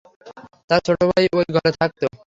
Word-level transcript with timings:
তার 0.69 0.79
ছোট 0.87 0.99
ভাই, 1.09 1.23
ওই 1.37 1.45
ঘরে 1.55 1.71
থাকতো। 1.79 2.05